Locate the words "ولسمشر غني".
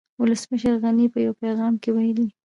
0.21-1.05